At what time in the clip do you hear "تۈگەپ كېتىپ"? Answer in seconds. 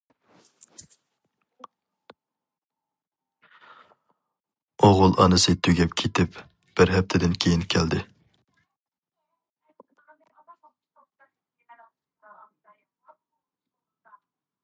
5.67-6.41